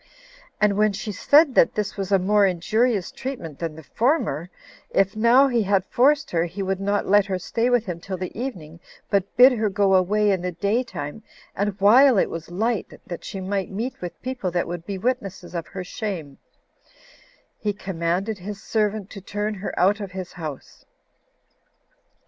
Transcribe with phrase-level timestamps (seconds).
[0.59, 4.49] And when she said that this was a more injurious treatment than the former,
[4.89, 8.17] if, now he had forced her, he would not let her stay with him till
[8.17, 8.79] the evening,
[9.11, 11.21] but bid her go away in the day time,
[11.55, 15.53] and while it was light, that she might meet with people that would be witnesses
[15.53, 16.39] of her shame,
[17.59, 20.83] he commanded his servant to turn her out of his house.